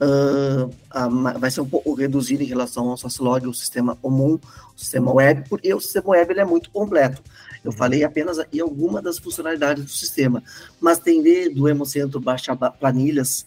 uh, 0.00 0.70
a, 0.90 1.08
vai 1.38 1.50
ser 1.50 1.60
um 1.60 1.68
pouco 1.68 1.94
reduzido 1.94 2.42
em 2.42 2.46
relação 2.46 2.88
ao 2.88 2.96
Sociolog, 2.96 3.46
o 3.46 3.54
sistema 3.54 3.96
comum, 3.96 4.38
o 4.74 4.78
sistema 4.78 5.12
web, 5.12 5.48
porque 5.48 5.72
o 5.72 5.80
sistema 5.80 6.10
web 6.10 6.32
ele 6.32 6.40
é 6.40 6.44
muito 6.44 6.70
completo. 6.70 7.22
Eu 7.64 7.72
falei 7.72 8.04
apenas 8.04 8.38
aqui 8.38 8.60
algumas 8.60 9.02
das 9.02 9.18
funcionalidades 9.18 9.84
do 9.84 9.90
sistema, 9.90 10.42
mas 10.80 10.98
tem 10.98 11.22
desde 11.22 11.60
o 11.60 11.68
Hemocentro 11.68 12.20
baixar 12.20 12.56
planilhas, 12.56 13.46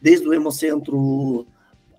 desde 0.00 0.26
o 0.26 0.34
Hemocentro 0.34 1.46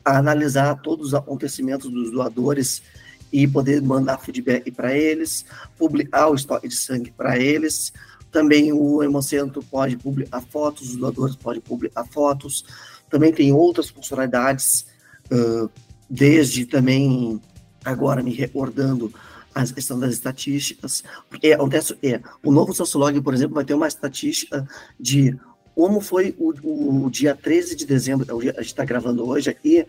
analisar 0.04 0.76
todos 0.82 1.08
os 1.08 1.14
acontecimentos 1.14 1.90
dos 1.90 2.12
doadores 2.12 2.84
e 3.32 3.48
poder 3.48 3.82
mandar 3.82 4.20
feedback 4.20 4.70
para 4.72 4.96
eles, 4.96 5.46
publicar 5.78 6.30
o 6.30 6.36
estoque 6.36 6.68
de 6.68 6.76
sangue 6.76 7.12
para 7.12 7.40
eles. 7.40 7.94
Também 8.34 8.74
o 8.74 9.02
Hemocentro 9.02 9.64
pode 9.64 9.96
publicar 9.96 10.42
fotos, 10.42 10.90
os 10.90 10.96
doadores 10.98 11.36
podem 11.36 11.62
publicar 11.62 12.04
fotos. 12.06 12.66
Também 13.10 13.32
tem 13.32 13.54
outras 13.54 13.90
funcionalidades, 13.90 14.88
uh, 15.32 15.70
desde 16.10 16.66
também, 16.66 17.40
agora 17.86 18.22
me 18.22 18.34
recordando, 18.34 19.14
a 19.54 19.66
questão 19.68 20.00
das 20.00 20.14
estatísticas, 20.14 21.04
porque 21.30 21.54
acontece 21.54 21.96
é, 22.02 22.20
o 22.44 22.52
novo 22.52 22.74
Sociolog, 22.74 23.22
por 23.22 23.36
exemplo, 23.36 23.54
vai 23.54 23.64
ter 23.64 23.76
uma 23.76 23.88
estatística 23.88 24.68
de 25.00 25.38
como 25.76 26.02
foi 26.02 26.36
o, 26.40 27.06
o 27.06 27.10
dia 27.10 27.36
13 27.36 27.76
de 27.76 27.86
dezembro, 27.86 28.26
é 28.42 28.50
a 28.50 28.54
gente 28.54 28.66
está 28.66 28.84
gravando 28.84 29.28
hoje 29.28 29.50
aqui, 29.50 29.86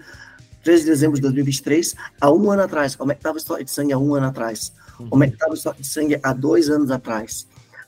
13 0.63 0.85
de 0.85 0.91
dezembro 0.91 1.17
de 1.17 1.23
2023, 1.23 1.95
há 2.21 2.31
um 2.31 2.51
ano 2.51 2.63
atrás, 2.63 2.97
como 2.97 3.13
é 3.13 3.15
que 3.15 3.21
estava 3.21 3.37
o 3.37 3.39
estoque 3.39 3.65
de 3.65 3.71
sangue 3.71 3.93
há 3.93 3.99
um 3.99 4.15
ano 4.15 4.27
atrás, 4.27 4.73
como 5.09 5.25
é 5.25 5.29
que 5.29 5.35
estava 5.35 5.53
o 5.53 5.55
estoque 5.55 5.83
de 5.83 5.89
sangue 5.89 6.21
há 6.23 6.33
dois 6.33 6.69
anos 6.69 6.91
atrás, 6.91 7.47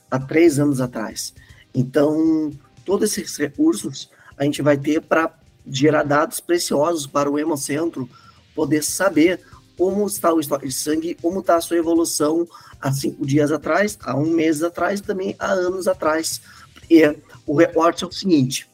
há 0.09 0.19
três 0.19 0.59
anos 0.59 0.81
atrás. 0.81 1.33
Então, 1.73 2.51
todos 2.85 3.17
esses 3.17 3.37
recursos 3.37 4.09
a 4.37 4.43
gente 4.43 4.61
vai 4.61 4.77
ter 4.77 5.01
para 5.01 5.33
gerar 5.65 6.03
dados 6.03 6.39
preciosos 6.39 7.07
para 7.07 7.29
o 7.29 7.37
Hemocentro 7.37 8.09
poder 8.55 8.83
saber 8.83 9.41
como 9.77 10.05
está 10.07 10.33
o 10.33 10.39
estoque 10.39 10.67
de 10.67 10.73
sangue, 10.73 11.15
como 11.21 11.39
está 11.39 11.55
a 11.55 11.61
sua 11.61 11.77
evolução 11.77 12.47
há 12.81 12.91
cinco 12.91 13.25
dias 13.25 13.51
atrás, 13.51 13.97
há 14.01 14.15
um 14.17 14.31
mês 14.31 14.63
atrás, 14.63 15.01
também 15.01 15.35
há 15.37 15.51
anos 15.51 15.87
atrás. 15.87 16.41
E 16.89 17.03
o 17.45 17.55
reporte 17.55 18.03
é 18.03 18.07
o 18.07 18.11
seguinte: 18.11 18.67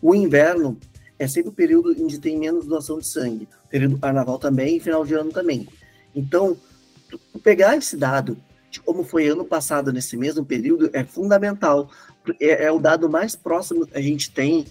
o 0.00 0.14
inverno 0.14 0.78
é 1.18 1.26
sempre 1.26 1.50
o 1.50 1.52
período 1.52 1.92
em 1.92 2.06
que 2.06 2.18
tem 2.18 2.38
menos 2.38 2.66
doação 2.66 2.98
de 2.98 3.06
sangue, 3.06 3.48
período 3.70 3.98
carnaval 3.98 4.38
também 4.38 4.76
e 4.76 4.80
final 4.80 5.04
de 5.04 5.14
ano 5.14 5.30
também. 5.30 5.68
Então, 6.14 6.56
pegar 7.42 7.76
esse 7.76 7.96
dado 7.96 8.38
como 8.84 9.04
foi 9.04 9.28
ano 9.28 9.44
passado 9.44 9.92
nesse 9.92 10.16
mesmo 10.16 10.44
período 10.44 10.90
é 10.92 11.04
fundamental. 11.04 11.90
É, 12.40 12.64
é 12.64 12.72
o 12.72 12.78
dado 12.78 13.08
mais 13.08 13.36
próximo 13.36 13.86
que 13.86 13.96
a 13.96 14.00
gente 14.00 14.30
tem 14.30 14.66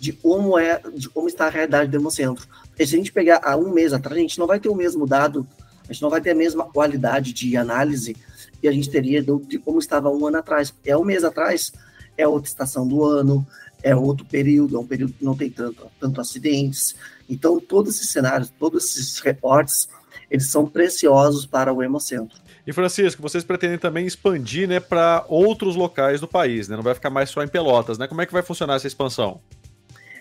de 0.00 0.12
como 0.12 0.58
é, 0.58 0.80
de 0.94 1.08
como 1.08 1.28
está 1.28 1.46
a 1.46 1.50
realidade 1.50 1.90
do 1.90 1.96
Hemocentro. 1.96 2.46
Porque 2.68 2.86
se 2.86 2.94
a 2.94 2.98
gente 2.98 3.12
pegar 3.12 3.40
há 3.42 3.56
um 3.56 3.72
mês 3.72 3.92
atrás, 3.92 4.16
a 4.16 4.20
gente 4.20 4.38
não 4.38 4.46
vai 4.46 4.58
ter 4.58 4.68
o 4.68 4.74
mesmo 4.74 5.06
dado, 5.06 5.46
a 5.88 5.92
gente 5.92 6.02
não 6.02 6.10
vai 6.10 6.20
ter 6.20 6.30
a 6.30 6.34
mesma 6.34 6.64
qualidade 6.64 7.32
de 7.32 7.56
análise 7.56 8.16
que 8.60 8.68
a 8.68 8.72
gente 8.72 8.90
teria 8.90 9.22
de 9.22 9.58
como 9.58 9.78
estava 9.78 10.10
um 10.10 10.26
ano 10.26 10.38
atrás. 10.38 10.74
É 10.84 10.96
um 10.96 11.04
mês 11.04 11.24
atrás, 11.24 11.72
é 12.16 12.26
outra 12.26 12.48
estação 12.48 12.86
do 12.86 13.04
ano, 13.04 13.46
é 13.82 13.94
outro 13.94 14.24
período, 14.24 14.76
é 14.76 14.80
um 14.80 14.86
período 14.86 15.12
que 15.12 15.24
não 15.24 15.36
tem 15.36 15.50
tanto, 15.50 15.86
tanto 16.00 16.20
acidentes. 16.20 16.96
Então, 17.28 17.60
todos 17.60 17.96
esses 17.96 18.10
cenários, 18.10 18.50
todos 18.58 18.84
esses 18.84 19.20
reportes, 19.20 19.88
eles 20.30 20.48
são 20.48 20.66
preciosos 20.66 21.44
para 21.46 21.72
o 21.72 21.82
Hemocentro. 21.82 22.43
E 22.66 22.72
Francisco, 22.72 23.20
vocês 23.20 23.44
pretendem 23.44 23.78
também 23.78 24.06
expandir 24.06 24.66
né, 24.66 24.80
para 24.80 25.24
outros 25.28 25.76
locais 25.76 26.18
do 26.20 26.28
país, 26.28 26.68
né? 26.68 26.76
Não 26.76 26.82
vai 26.82 26.94
ficar 26.94 27.10
mais 27.10 27.28
só 27.28 27.42
em 27.42 27.48
Pelotas, 27.48 27.98
né? 27.98 28.06
Como 28.06 28.22
é 28.22 28.26
que 28.26 28.32
vai 28.32 28.42
funcionar 28.42 28.76
essa 28.76 28.86
expansão? 28.86 29.38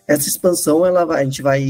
Essa 0.06 0.28
expansão, 0.28 0.86
ela 0.86 1.06
vai, 1.06 1.22
a 1.22 1.24
gente 1.24 1.42
vai 1.42 1.62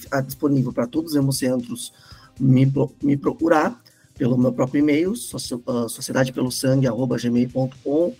ficar 0.00 0.22
disponível 0.22 0.72
para 0.72 0.86
todos 0.86 1.10
os 1.10 1.16
hemocentros 1.16 1.92
me, 2.40 2.66
me 3.02 3.14
procurar 3.16 3.78
pelo 4.16 4.38
meu 4.38 4.52
próprio 4.52 4.78
e-mail, 4.78 5.12
ah, 5.12 5.88
sociedadepelosangue.gmail.com 5.88 8.14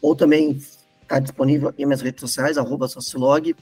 ou 0.00 0.16
também 0.16 0.58
está 1.02 1.18
disponível 1.18 1.74
em 1.76 1.84
minhas 1.84 2.00
redes 2.00 2.20
sociais, 2.20 2.56
arroba 2.56 2.88
sociolog 2.88 3.54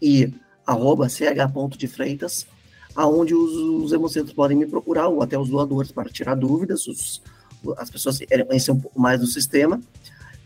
e 0.00 0.34
arroba 0.66 1.08
ch.defreitas, 1.08 2.46
aonde 2.94 3.34
os, 3.34 3.52
os 3.84 3.92
hemocentros 3.92 4.32
podem 4.32 4.56
me 4.56 4.66
procurar, 4.66 5.08
ou 5.08 5.22
até 5.22 5.38
os 5.38 5.48
doadores, 5.48 5.92
para 5.92 6.10
tirar 6.10 6.34
dúvidas, 6.34 6.86
os, 6.86 7.22
as 7.78 7.90
pessoas 7.90 8.18
querem 8.18 8.44
conhecer 8.44 8.70
um 8.70 8.80
pouco 8.80 9.00
mais 9.00 9.20
do 9.20 9.26
sistema, 9.26 9.80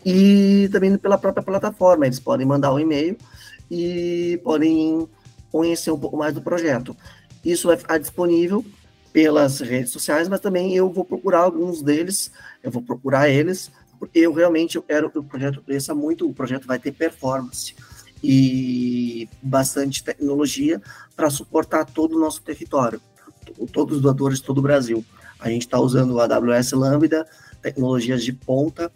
e 0.05 0.69
também 0.71 0.97
pela 0.97 1.19
própria 1.19 1.43
plataforma, 1.43 2.07
eles 2.07 2.21
podem 2.21 2.47
mandar 2.47 2.73
um 2.73 2.79
e-mail 2.79 3.17
e 3.71 4.41
podem 4.45 5.09
conhecer 5.50 5.91
um 5.91 5.99
pouco 5.99 6.17
mais 6.17 6.33
do 6.33 6.41
projeto. 6.41 6.97
Isso 7.45 7.67
vai 7.69 7.76
ficar 7.76 7.99
disponível 7.99 8.65
pelas 9.12 9.61
redes 9.61 9.91
sociais, 9.93 10.29
mas 10.29 10.41
também 10.41 10.76
eu 10.76 10.91
vou 10.91 11.05
procurar 11.05 11.41
alguns 11.41 11.83
deles, 11.83 12.31
eu 12.62 12.71
vou 12.71 12.83
procurar 12.83 13.29
eles, 13.29 13.71
porque 13.99 14.19
eu 14.19 14.33
realmente 14.33 14.76
eu 14.76 14.83
quero 14.83 15.11
que 15.11 15.19
o 15.19 15.25
projeto 15.25 15.62
cresça 15.62 15.95
muito, 15.95 16.29
o 16.29 16.35
projeto 16.35 16.67
vai 16.67 16.79
ter 16.79 16.93
performance 16.93 17.75
e 18.28 19.28
bastante 19.40 20.02
tecnologia 20.02 20.83
para 21.14 21.30
suportar 21.30 21.85
todo 21.85 22.16
o 22.16 22.18
nosso 22.18 22.42
território, 22.42 23.00
todos 23.73 23.99
os 23.99 24.02
doadores 24.02 24.40
de 24.40 24.45
todo 24.45 24.59
o 24.59 24.62
Brasil. 24.62 25.04
A 25.38 25.49
gente 25.49 25.62
está 25.62 25.78
usando 25.78 26.14
o 26.14 26.21
AWS 26.21 26.73
Lambda, 26.73 27.25
tecnologias 27.62 28.25
de 28.25 28.33
ponta, 28.33 28.90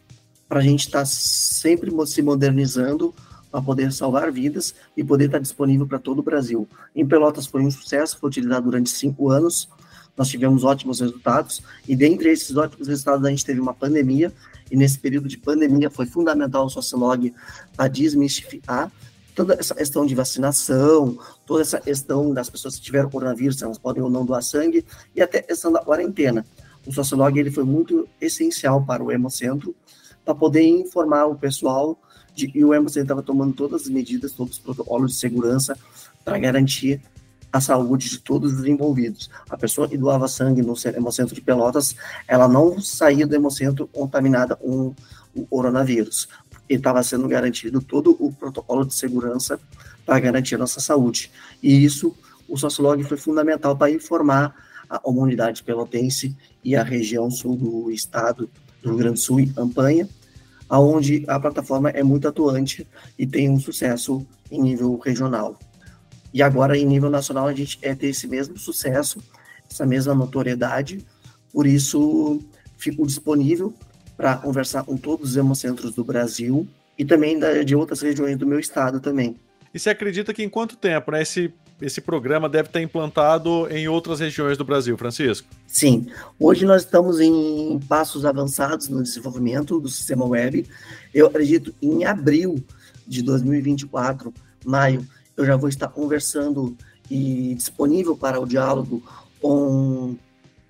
para 0.49 0.59
a 0.59 0.63
gente 0.63 0.81
estar 0.81 1.01
tá 1.01 1.05
sempre 1.05 1.93
se 2.07 2.23
modernizando 2.23 3.15
para 3.53 3.63
poder 3.63 3.93
salvar 3.93 4.33
vidas 4.33 4.75
e 4.97 5.05
poder 5.05 5.27
estar 5.27 5.39
disponível 5.39 5.87
para 5.87 6.01
todo 6.01 6.19
o 6.19 6.23
Brasil. 6.25 6.69
Em 6.93 7.07
Pelotas 7.07 7.47
foi 7.47 7.63
um 7.63 7.71
sucesso, 7.71 8.19
foi 8.19 8.31
utilizado 8.31 8.65
durante 8.65 8.91
cinco 8.91 9.31
anos, 9.31 9.69
nós 10.17 10.29
tivemos 10.29 10.65
ótimos 10.65 10.99
resultados, 10.99 11.63
e 11.87 11.95
dentre 11.95 12.31
esses 12.31 12.57
ótimos 12.57 12.89
resultados 12.89 13.25
a 13.25 13.31
gente 13.31 13.45
teve 13.45 13.61
uma 13.61 13.75
pandemia, 13.75 14.33
e 14.71 14.77
nesse 14.77 14.99
período 14.99 15.29
de 15.29 15.39
pandemia 15.39 15.89
foi 15.89 16.07
fundamental 16.07 16.67
o 16.67 16.71
Sociolog 16.71 17.33
para 17.77 17.87
desmistificar 17.87 18.91
toda 19.41 19.55
essa 19.59 19.75
questão 19.75 20.05
de 20.05 20.15
vacinação, 20.15 21.19
toda 21.47 21.63
essa 21.63 21.81
questão 21.81 22.35
das 22.35 22.51
pessoas 22.51 22.77
que 22.77 22.83
tiveram 22.83 23.09
coronavírus, 23.09 23.63
elas 23.63 23.79
podem 23.79 24.03
ou 24.03 24.11
não 24.11 24.23
doar 24.23 24.43
sangue, 24.43 24.85
e 25.17 25.23
até 25.23 25.39
a 25.39 25.43
questão 25.43 25.73
da 25.73 25.81
quarentena. 25.81 26.45
O 26.87 26.93
Sociolog 26.93 27.39
ele 27.39 27.51
foi 27.51 27.65
muito 27.65 28.07
essencial 28.21 28.85
para 28.85 29.03
o 29.03 29.11
Hemocentro, 29.11 29.75
para 30.27 30.35
poder 30.35 30.63
informar 30.63 31.25
o 31.25 31.35
pessoal 31.35 31.99
de, 32.35 32.53
e 32.55 32.63
o 32.63 32.75
Emerson 32.75 33.01
estava 33.01 33.23
tomando 33.23 33.55
todas 33.55 33.83
as 33.83 33.89
medidas, 33.89 34.33
todos 34.33 34.55
os 34.55 34.59
protocolos 34.59 35.13
de 35.13 35.17
segurança 35.17 35.75
para 36.23 36.39
garantir 36.39 37.01
a 37.51 37.63
saúde 37.63 38.11
de 38.11 38.19
todos 38.19 38.53
os 38.53 38.67
envolvidos. 38.67 39.31
A 39.49 39.57
pessoa 39.57 39.89
que 39.89 39.97
doava 39.97 40.29
sangue 40.29 40.61
no 40.61 40.75
Hemocentro 40.95 41.35
de 41.35 41.41
Pelotas, 41.41 41.97
ela 42.29 42.47
não 42.47 42.79
saía 42.79 43.27
do 43.27 43.35
Hemocentro 43.35 43.89
contaminada 43.89 44.55
com 44.55 44.95
o 45.35 45.47
coronavírus. 45.47 46.29
E 46.71 46.75
estava 46.75 47.03
sendo 47.03 47.27
garantido 47.27 47.83
todo 47.83 48.17
o 48.21 48.33
protocolo 48.33 48.87
de 48.87 48.95
segurança 48.95 49.59
para 50.07 50.21
garantir 50.21 50.55
a 50.55 50.59
nossa 50.59 50.79
saúde. 50.81 51.31
E 51.61 51.85
isso, 51.85 52.17
o 52.49 52.57
Sociolog 52.57 53.03
foi 53.03 53.17
fundamental 53.17 53.77
para 53.77 53.91
informar 53.91 54.55
a 54.89 54.99
comunidade 54.99 55.65
pelotense 55.65 56.37
e 56.63 56.77
a 56.77 56.85
região 56.85 57.29
sul 57.29 57.57
do 57.57 57.91
estado 57.91 58.49
do 58.81 58.91
Rio 58.91 58.99
Grande 58.99 59.15
do 59.15 59.21
Sul 59.21 59.41
e 59.41 59.49
campanha, 59.49 60.09
aonde 60.69 61.25
a 61.27 61.39
plataforma 61.41 61.91
é 61.91 62.05
muito 62.05 62.29
atuante 62.29 62.87
e 63.19 63.27
tem 63.27 63.51
um 63.51 63.59
sucesso 63.59 64.25
em 64.51 64.63
nível 64.63 64.97
regional. 64.99 65.59
E 66.33 66.43
agora, 66.43 66.79
em 66.79 66.87
nível 66.87 67.11
nacional, 67.11 67.49
a 67.49 67.53
gente 67.53 67.79
quer 67.79 67.97
ter 67.97 68.07
esse 68.07 68.29
mesmo 68.29 68.57
sucesso, 68.57 69.21
essa 69.69 69.85
mesma 69.85 70.15
notoriedade, 70.15 71.05
por 71.53 71.67
isso 71.67 72.41
fico 72.79 73.05
disponível 73.05 73.75
para 74.21 74.37
conversar 74.37 74.85
com 74.85 74.99
todos 74.99 75.31
os 75.31 75.37
hemocentros 75.39 75.95
do 75.95 76.05
Brasil 76.05 76.69
e 76.99 77.07
também 77.07 77.39
da, 77.39 77.63
de 77.63 77.75
outras 77.75 78.03
regiões 78.03 78.37
do 78.37 78.47
meu 78.47 78.61
estado 78.61 79.01
também. 79.01 79.35
E 79.73 79.79
você 79.79 79.89
acredita 79.89 80.35
que 80.35 80.43
em 80.43 80.49
quanto 80.49 80.77
tempo, 80.77 81.11
né, 81.11 81.23
esse 81.23 81.51
esse 81.81 82.03
programa 82.03 82.47
deve 82.47 82.69
estar 82.69 82.83
implantado 82.83 83.67
em 83.71 83.89
outras 83.89 84.21
regiões 84.21 84.59
do 84.59 84.65
Brasil, 84.67 84.99
Francisco. 84.99 85.49
Sim, 85.67 86.09
hoje 86.39 86.67
nós 86.67 86.83
estamos 86.83 87.21
em 87.21 87.81
passos 87.89 88.27
avançados 88.27 88.91
no 88.91 89.03
desenvolvimento 89.03 89.81
do 89.81 89.89
sistema 89.89 90.27
web. 90.27 90.67
Eu 91.15 91.29
acredito 91.29 91.75
em 91.81 92.05
abril 92.05 92.63
de 93.09 93.23
2024, 93.23 94.31
maio, 94.63 95.09
eu 95.35 95.47
já 95.47 95.57
vou 95.57 95.71
estar 95.71 95.89
conversando 95.89 96.77
e 97.11 97.55
disponível 97.55 98.15
para 98.15 98.39
o 98.39 98.47
diálogo 98.47 99.03
com 99.41 100.19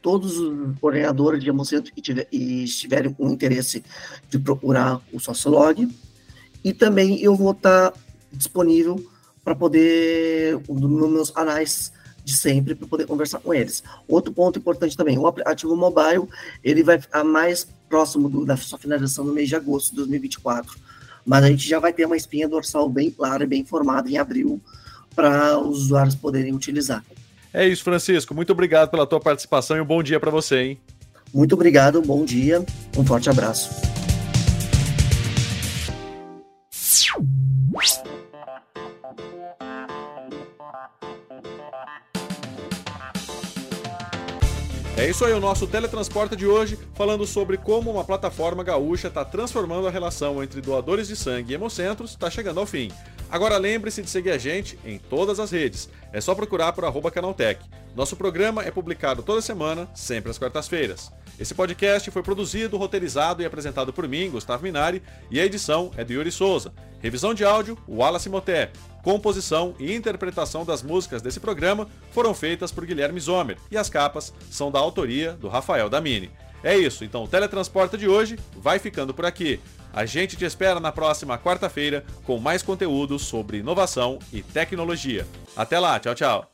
todos 0.02 0.38
os 0.38 0.78
coordenadores 0.78 1.42
de 1.42 1.48
Hemocentro 1.48 1.92
que 1.92 2.00
tiver, 2.00 2.26
estiverem 2.32 3.12
com 3.12 3.28
interesse 3.30 3.84
de 4.28 4.38
procurar 4.38 5.00
o 5.12 5.20
Sociolog. 5.20 5.88
E 6.62 6.72
também 6.72 7.20
eu 7.20 7.34
vou 7.34 7.52
estar 7.52 7.92
disponível 8.32 9.04
para 9.44 9.54
poder, 9.54 10.60
nos 10.68 11.10
meus 11.10 11.30
canais 11.30 11.92
de 12.24 12.36
sempre, 12.36 12.74
para 12.74 12.86
poder 12.86 13.06
conversar 13.06 13.40
com 13.40 13.52
eles. 13.52 13.82
Outro 14.06 14.32
ponto 14.32 14.58
importante 14.58 14.96
também, 14.96 15.18
o 15.18 15.26
aplicativo 15.26 15.74
mobile, 15.76 16.28
ele 16.62 16.82
vai 16.82 17.00
ficar 17.00 17.24
mais 17.24 17.66
próximo 17.88 18.28
do, 18.28 18.44
da 18.44 18.56
sua 18.56 18.78
finalização 18.78 19.24
no 19.24 19.32
mês 19.32 19.48
de 19.48 19.56
agosto 19.56 19.90
de 19.90 19.96
2024, 19.96 20.78
mas 21.24 21.44
a 21.44 21.48
gente 21.48 21.68
já 21.68 21.78
vai 21.78 21.92
ter 21.92 22.04
uma 22.04 22.16
espinha 22.16 22.48
dorsal 22.48 22.88
bem 22.88 23.10
clara 23.10 23.44
e 23.44 23.46
bem 23.46 23.64
formada 23.64 24.08
em 24.08 24.18
abril 24.18 24.60
para 25.14 25.58
os 25.58 25.84
usuários 25.84 26.14
poderem 26.14 26.54
utilizar. 26.54 27.04
É 27.52 27.66
isso, 27.66 27.82
Francisco. 27.82 28.34
Muito 28.34 28.52
obrigado 28.52 28.90
pela 28.90 29.06
tua 29.06 29.20
participação 29.20 29.76
e 29.76 29.80
um 29.80 29.84
bom 29.84 30.02
dia 30.02 30.20
para 30.20 30.30
você, 30.30 30.62
hein? 30.62 30.80
Muito 31.32 31.54
obrigado, 31.54 32.02
bom 32.02 32.24
dia, 32.24 32.64
um 32.96 33.04
forte 33.04 33.30
abraço. 33.30 33.70
É 45.00 45.08
isso 45.08 45.24
aí, 45.24 45.32
o 45.32 45.40
nosso 45.40 45.66
teletransporte 45.66 46.36
de 46.36 46.46
hoje, 46.46 46.78
falando 46.94 47.26
sobre 47.26 47.56
como 47.56 47.90
uma 47.90 48.04
plataforma 48.04 48.62
gaúcha 48.62 49.08
está 49.08 49.24
transformando 49.24 49.88
a 49.88 49.90
relação 49.90 50.42
entre 50.42 50.60
doadores 50.60 51.08
de 51.08 51.16
sangue 51.16 51.52
e 51.52 51.54
hemocentros, 51.54 52.10
está 52.10 52.28
chegando 52.28 52.60
ao 52.60 52.66
fim. 52.66 52.90
Agora 53.30 53.56
lembre-se 53.56 54.02
de 54.02 54.10
seguir 54.10 54.30
a 54.30 54.38
gente 54.38 54.78
em 54.84 54.98
todas 54.98 55.38
as 55.38 55.52
redes. 55.52 55.88
É 56.12 56.20
só 56.20 56.34
procurar 56.34 56.72
por 56.72 56.84
arroba 56.84 57.10
Canaltech. 57.10 57.64
Nosso 57.94 58.16
programa 58.16 58.62
é 58.64 58.70
publicado 58.70 59.22
toda 59.22 59.40
semana, 59.40 59.88
sempre 59.94 60.30
às 60.30 60.38
quartas-feiras. 60.38 61.12
Esse 61.38 61.54
podcast 61.54 62.10
foi 62.10 62.22
produzido, 62.22 62.76
roteirizado 62.76 63.40
e 63.40 63.46
apresentado 63.46 63.92
por 63.92 64.08
mim, 64.08 64.30
Gustavo 64.30 64.64
Minari, 64.64 65.02
e 65.30 65.40
a 65.40 65.44
edição 65.44 65.92
é 65.96 66.04
de 66.04 66.14
Yuri 66.14 66.30
Souza. 66.32 66.72
Revisão 67.00 67.32
de 67.32 67.44
áudio, 67.44 67.78
Wallace 67.88 68.28
Moté. 68.28 68.70
Composição 69.02 69.74
e 69.78 69.94
interpretação 69.94 70.64
das 70.64 70.82
músicas 70.82 71.22
desse 71.22 71.40
programa 71.40 71.88
foram 72.10 72.34
feitas 72.34 72.70
por 72.72 72.84
Guilherme 72.84 73.20
Zomer 73.20 73.56
e 73.70 73.78
as 73.78 73.88
capas 73.88 74.34
são 74.50 74.70
da 74.70 74.78
autoria 74.78 75.32
do 75.32 75.48
Rafael 75.48 75.88
Damini. 75.88 76.30
É 76.62 76.76
isso, 76.76 77.04
então 77.04 77.24
o 77.24 77.28
Teletransporta 77.28 77.96
de 77.96 78.06
hoje 78.06 78.38
vai 78.56 78.78
ficando 78.78 79.14
por 79.14 79.24
aqui. 79.24 79.58
A 79.92 80.06
gente 80.06 80.36
te 80.36 80.44
espera 80.44 80.78
na 80.78 80.92
próxima 80.92 81.38
quarta-feira 81.38 82.04
com 82.24 82.38
mais 82.38 82.62
conteúdo 82.62 83.18
sobre 83.18 83.58
inovação 83.58 84.18
e 84.32 84.42
tecnologia. 84.42 85.26
Até 85.56 85.78
lá, 85.78 85.98
tchau, 85.98 86.14
tchau. 86.14 86.50